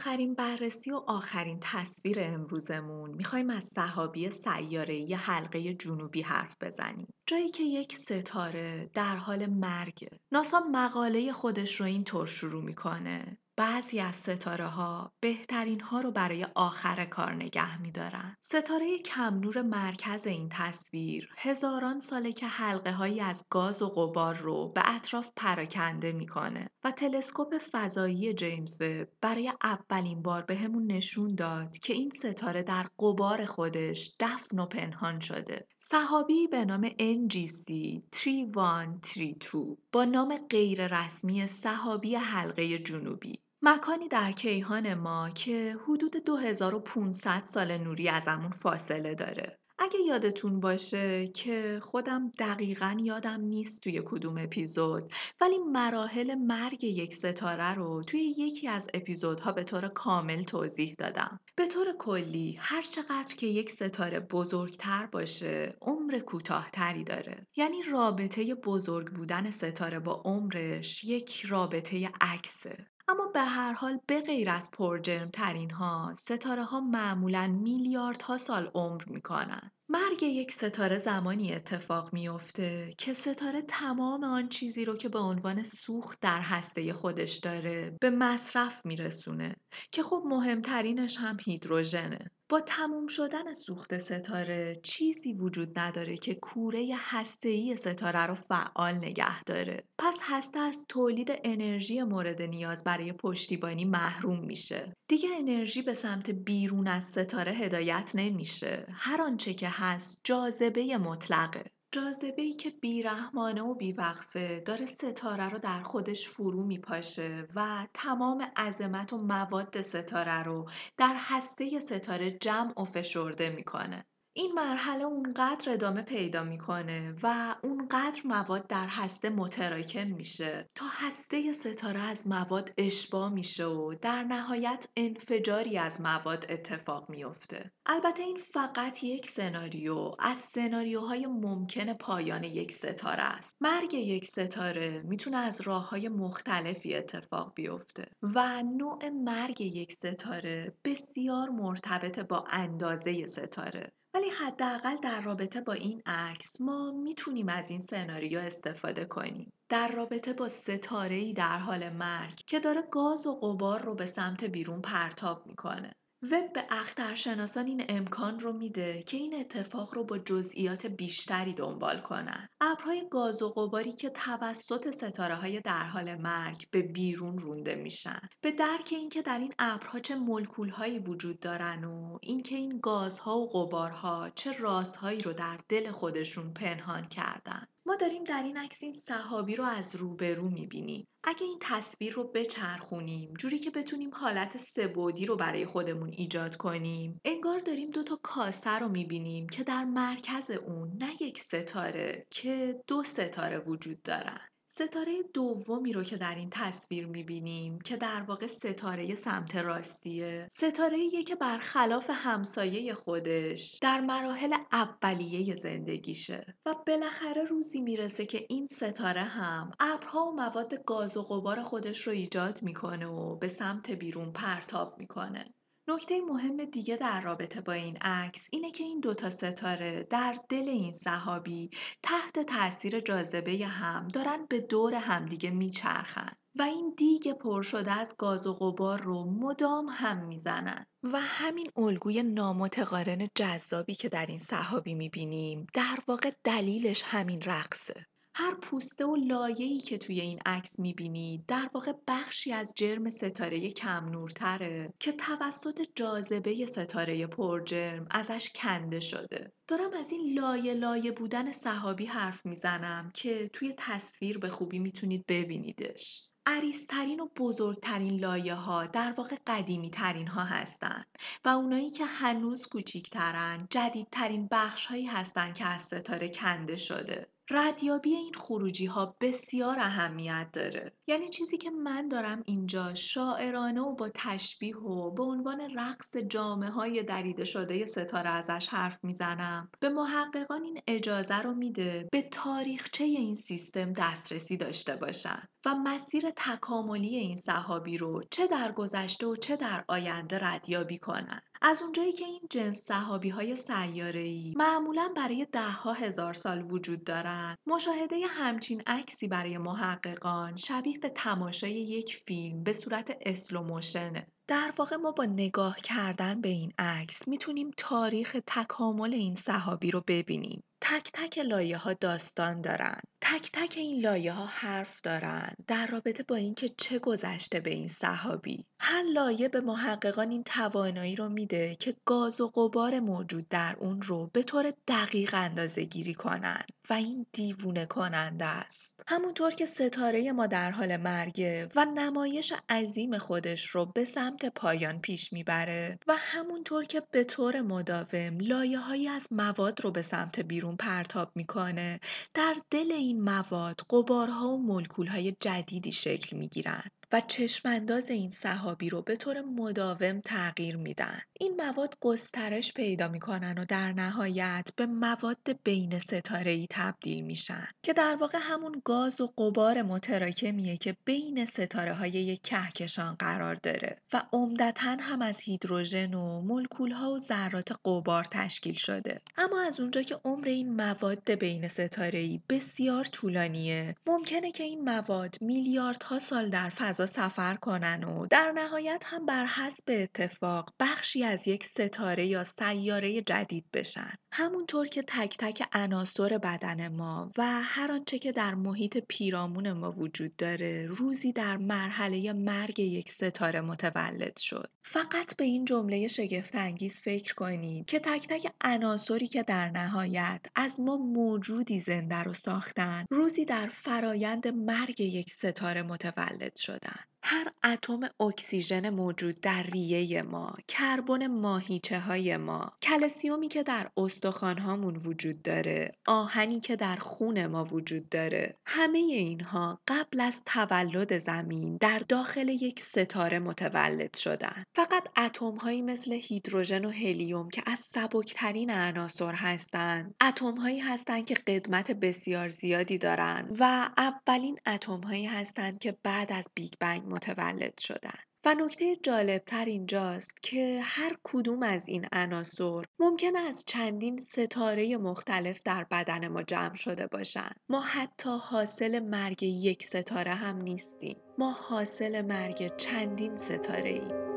[0.00, 7.14] آخرین بررسی و آخرین تصویر امروزمون می‌خوایم از صحابی سیاره ی حلقه جنوبی حرف بزنیم.
[7.26, 10.10] جایی که یک ستاره در حال مرگه.
[10.32, 13.38] ناسا مقاله خودش رو اینطور شروع می‌کنه.
[13.60, 18.36] بعضی از ستاره ها بهترین ها رو برای آخر کار نگه میدارن.
[18.40, 24.34] ستاره کم نور مرکز این تصویر هزاران ساله که حلقه هایی از گاز و غبار
[24.34, 30.94] رو به اطراف پراکنده می‌کنه و تلسکوپ فضایی جیمز وب برای اولین بار بهمون به
[30.94, 35.66] نشون داد که این ستاره در غبار خودش دفن و پنهان شده.
[35.78, 37.72] صحابی به نام NGC
[38.12, 47.42] 3132 با نام غیر رسمی صحابی حلقه جنوبی مکانی در کیهان ما که حدود 2500
[47.44, 49.58] سال نوری ازمون فاصله داره.
[49.78, 57.14] اگه یادتون باشه که خودم دقیقا یادم نیست توی کدوم اپیزود ولی مراحل مرگ یک
[57.14, 61.40] ستاره رو توی یکی از اپیزودها به طور کامل توضیح دادم.
[61.56, 67.46] به طور کلی هر چقدر که یک ستاره بزرگتر باشه عمر کوتاهتری داره.
[67.56, 72.86] یعنی رابطه بزرگ بودن ستاره با عمرش یک رابطه عکسه.
[73.10, 78.70] اما به هر حال به غیر از پرجرم ترین ها ستاره ها معمولا میلیاردها سال
[78.74, 79.70] عمر می‌کنن.
[79.92, 85.62] مرگ یک ستاره زمانی اتفاق میافته که ستاره تمام آن چیزی رو که به عنوان
[85.62, 89.56] سوخت در هسته خودش داره به مصرف میرسونه
[89.92, 92.30] که خب مهمترینش هم هیدروژنه.
[92.50, 99.42] با تموم شدن سوخت ستاره چیزی وجود نداره که کوره هسته‌ای ستاره رو فعال نگه
[99.42, 99.84] داره.
[99.98, 104.92] پس هسته از تولید انرژی مورد نیاز برای پشتیبانی محروم میشه.
[105.08, 108.86] دیگه انرژی به سمت بیرون از ستاره هدایت نمیشه.
[108.92, 111.64] هر آنچه که هست جاذبه مطلقه.
[111.92, 118.42] جاذبه ای که بیرحمانه و بیوقفه داره ستاره رو در خودش فرو میپاشه و تمام
[118.56, 124.04] عظمت و مواد ستاره رو در هسته ستاره جمع و فشرده می‌کنه.
[124.40, 131.52] این مرحله اونقدر ادامه پیدا می‌کنه و اونقدر مواد در هسته متراکم میشه تا هسته
[131.52, 137.70] ستاره از مواد اشباع میشه و در نهایت انفجاری از مواد اتفاق میافته.
[137.86, 143.56] البته این فقط یک سناریو از سناریوهای ممکن پایان یک ستاره است.
[143.60, 150.74] مرگ یک ستاره می‌تونه از راه های مختلفی اتفاق بیفته و نوع مرگ یک ستاره
[150.84, 153.92] بسیار مرتبط با اندازه ستاره.
[154.14, 159.52] ولی حداقل در رابطه با این عکس ما می‌تونیم از این سناریو استفاده کنیم.
[159.68, 164.44] در رابطه با ستاره در حال مرگ که داره گاز و غبار رو به سمت
[164.44, 165.92] بیرون پرتاب می‌کنه.
[166.22, 172.00] وب به اخترشناسان این امکان رو میده که این اتفاق رو با جزئیات بیشتری دنبال
[172.00, 172.48] کنن.
[172.60, 178.20] ابرهای گاز و غباری که توسط ستاره های در حال مرگ به بیرون رونده میشن.
[178.40, 183.38] به درک اینکه در این ابرها چه ملکول هایی وجود دارن و اینکه این گازها
[183.38, 187.66] و غبارها چه رازهایی رو در دل خودشون پنهان کردن.
[187.86, 191.06] ما داریم در این عکس این صحابی رو از روبرو می‌بینیم.
[191.24, 197.20] اگه این تصویر رو بچرخونیم جوری که بتونیم حالت سبودی رو برای خودمون ایجاد کنیم.
[197.24, 202.80] انگار داریم دو تا کاسه رو می‌بینیم که در مرکز اون نه یک ستاره که
[202.86, 204.49] دو ستاره وجود دارن.
[204.72, 210.48] ستاره دومی رو که در این تصویر می‌بینیم که در واقع ستاره سمت راستیه.
[210.50, 218.66] ستاره که برخلاف همسایه خودش در مراحل اولیه زندگیشه و بالاخره روزی می‌رسه که این
[218.66, 223.90] ستاره هم ابرها و مواد گاز و غبار خودش رو ایجاد می‌کنه و به سمت
[223.90, 225.54] بیرون پرتاب می‌کنه.
[225.94, 230.68] نکته مهم دیگه در رابطه با این عکس اینه که این دوتا ستاره در دل
[230.68, 231.70] این صحابی
[232.02, 238.14] تحت تاثیر جاذبه هم دارن به دور همدیگه میچرخن و این دیگ پر شده از
[238.18, 240.86] گاز و غبار رو مدام هم می‌زنن.
[241.02, 248.06] و همین الگوی نامتقارن جذابی که در این صحابی می‌بینیم در واقع دلیلش همین رقصه.
[248.40, 253.70] هر پوسته و لایه‌ای که توی این عکس می‌بینید در واقع بخشی از جرم ستاره
[253.70, 259.52] کم نورتره که توسط جاذبه ستاره پرجرم ازش کنده شده.
[259.68, 265.26] دارم از این لایه لایه بودن صحابی حرف می‌زنم که توی تصویر به خوبی می‌تونید
[265.26, 266.30] ببینیدش.
[266.46, 271.06] عریضترین و بزرگترین لایه ها در واقع قدیمی ترین ها هستند
[271.44, 277.26] و اونایی که هنوز کوچیکترن جدیدترین بخش هایی هستند که از ستاره کنده شده.
[277.50, 280.92] ردیابی این خروجی ها بسیار اهمیت داره.
[281.06, 286.70] یعنی چیزی که من دارم اینجا شاعرانه و با تشبیه و به عنوان رقص جامعه
[286.70, 289.70] های دریده شده ستاره ازش حرف می‌زنم.
[289.80, 296.30] به محققان این اجازه رو میده به تاریخچه این سیستم دسترسی داشته باشن و مسیر
[296.36, 301.42] تکاملی این صحابی رو چه در گذشته و چه در آینده ردیابی کنن.
[301.62, 306.62] از اونجایی که این جنس صحابی های سیاره ای معمولا برای ده ها هزار سال
[306.62, 314.26] وجود دارن مشاهده همچین عکسی برای محققان شبیه به تماشای یک فیلم به صورت اسلوموشنه
[314.48, 320.02] در واقع ما با نگاه کردن به این عکس می‌تونیم تاریخ تکامل این صحابی رو
[320.06, 320.62] ببینیم.
[320.80, 323.00] تک تک لایه ها داستان دارن.
[323.20, 325.54] تک تک این لایه ها حرف دارن.
[325.66, 328.66] در رابطه با اینکه چه گذشته به این صحابی.
[328.80, 334.02] هر لایه به محققان این توانایی رو میده که گاز و غبار موجود در اون
[334.02, 339.02] رو به طور دقیق اندازه گیری کنن و این دیوونه کننده است.
[339.08, 345.00] همونطور که ستاره ما در حال مرگه و نمایش عظیم خودش رو به سمت پایان
[345.00, 350.40] پیش می‌بره و همونطور که به طور مداوم لایه هایی از مواد رو به سمت
[350.40, 352.00] بیرون پرتاب می‌کنه
[352.34, 356.90] در دل این مواد قبارها و ملکولهای جدیدی شکل می‌گیرن.
[357.12, 361.20] و چشمانداز این صحابی رو به طور مداوم تغییر میدن.
[361.40, 367.68] این مواد گسترش پیدا می‌کنن و در نهایت به مواد بین ستاره ای تبدیل میشن
[367.82, 373.54] که در واقع همون گاز و قبار متراکمیه که بین ستاره های یک کهکشان قرار
[373.54, 379.60] داره و عمدتا هم از هیدروژن و مولکول ها و ذرات قبار تشکیل شده اما
[379.60, 385.36] از اونجا که عمر این مواد بین ستاره ای بسیار طولانیه ممکنه که این مواد
[385.40, 391.48] میلیاردها سال در فضا سفر کنن و در نهایت هم بر حسب اتفاق بخشی از
[391.48, 394.12] یک ستاره یا سیاره جدید بشن.
[394.32, 399.92] همونطور که تک تک عناصر بدن ما و هر آنچه که در محیط پیرامون ما
[399.92, 404.70] وجود داره روزی در مرحله مرگ یک ستاره متولد شد.
[404.82, 410.46] فقط به این جمله شگفت انگیز فکر کنید که تک تک عناصری که در نهایت
[410.54, 416.89] از ما موجودی زنده رو ساختن روزی در فرایند مرگ یک ستاره متولد شدن.
[417.22, 424.58] هر اتم اکسیژن موجود در ریه ما، کربن ماهیچه های ما، کلسیومی که در استخوان
[424.58, 431.18] هامون وجود داره، آهنی که در خون ما وجود داره، همه اینها قبل از تولد
[431.18, 434.64] زمین در داخل یک ستاره متولد شدن.
[434.74, 441.24] فقط اتم هایی مثل هیدروژن و هلیوم که از سبکترین عناصر هستند، اتم هایی هستند
[441.24, 447.09] که قدمت بسیار زیادی دارند و اولین اتم هایی هستند که بعد از بیگ بنگ
[447.10, 448.18] متولد شدن.
[448.44, 455.62] و نکته جالبتر اینجاست که هر کدوم از این عناصر ممکن از چندین ستاره مختلف
[455.62, 457.60] در بدن ما جمع شده باشند.
[457.68, 461.16] ما حتی حاصل مرگ یک ستاره هم نیستیم.
[461.38, 464.29] ما حاصل مرگ چندین ستاره ایم.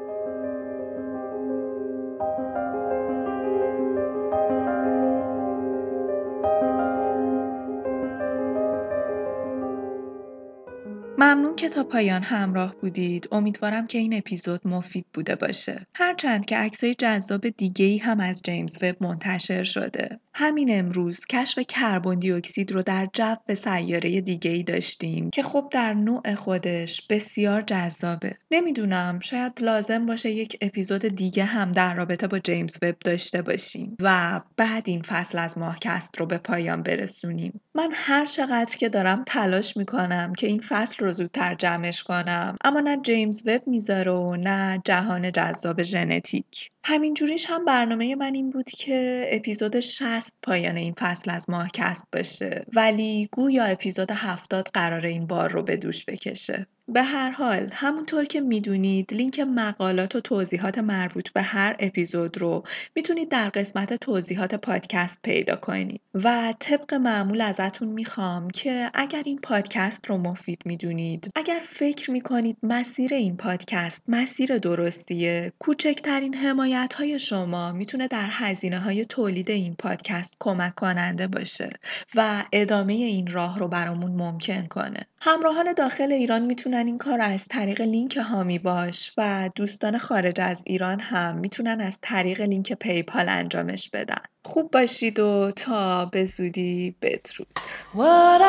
[11.23, 13.27] ممنون که تا پایان همراه بودید.
[13.31, 15.87] امیدوارم که این اپیزود مفید بوده باشه.
[15.95, 20.19] هرچند که عکسای جذاب دیگه ای هم از جیمز وب منتشر شده.
[20.33, 25.67] همین امروز کشف کربن دی اکسید رو در جو سیاره دیگه ای داشتیم که خب
[25.71, 28.37] در نوع خودش بسیار جذابه.
[28.51, 33.97] نمی‌دونم شاید لازم باشه یک اپیزود دیگه هم در رابطه با جیمز وب داشته باشیم
[34.01, 37.61] و بعد این فصل از ماهکست رو به پایان برسونیم.
[37.75, 42.55] من هر چقدر که دارم تلاش می‌کنم که این فصل رو زودتر جمعش کنم.
[42.63, 46.71] اما نه جیمز وب می‌ذاره و نه جهان جذاب ژنتیک.
[46.85, 52.65] همینجوریش هم برنامه من این بود که اپیزود 60 پایان این فصل از ماهکست باشه
[52.75, 56.67] ولی گویا اپیزود 70 قرار این بار رو به دوش بکشه.
[56.87, 62.63] به هر حال همونطور که می‌دونید لینک مقالات و توضیحات مربوط به هر اپیزود رو
[62.95, 66.01] می‌تونید در قسمت توضیحات پادکست پیدا کنید.
[66.13, 72.57] و طبق معمول ازتون می‌خوام که اگر این پادکست رو مفید می‌دونید اگر فکر می‌کنید
[72.63, 79.75] مسیر این پادکست مسیر درستیه کوچکترین حمایت های شما می‌تونه در هزینه های تولید این
[79.75, 81.69] پادکست کمک کننده باشه
[82.15, 85.07] و ادامه این راه رو برامون ممکن کنه.
[85.21, 90.63] همراهان داخل ایران می‌تونن این کار از طریق لینک هامی باش و دوستان خارج از
[90.65, 94.21] ایران هم می‌تونن از طریق لینک پیپال انجامش بدن.
[94.45, 97.47] خوب باشید و تا به زودی بدرود.
[97.95, 98.41] What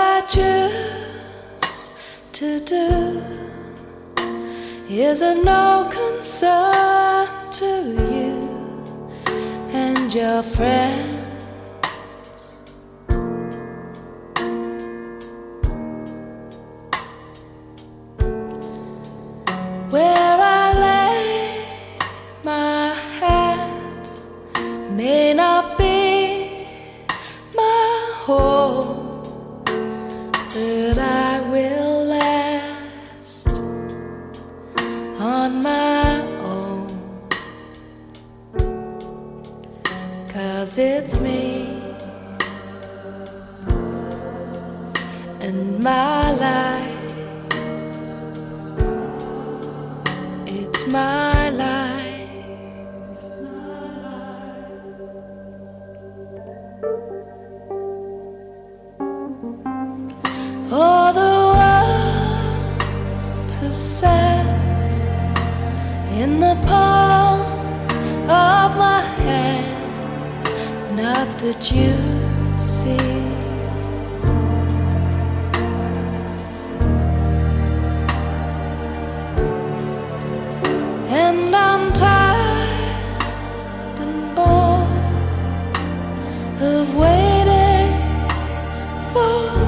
[10.15, 11.14] your friends.
[89.15, 89.64] 我